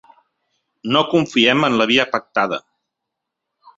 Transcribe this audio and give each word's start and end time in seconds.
No 0.95 1.03
confiem 1.11 1.67
en 1.69 1.77
la 1.81 1.87
via 1.93 2.07
pactada. 2.17 2.59